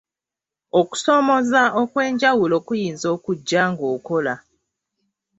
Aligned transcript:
Okusoomooza 0.79 1.61
okwenjawulo 1.81 2.55
kuyinza 2.67 3.07
okujja 3.15 3.61
ng'okola. 3.71 4.35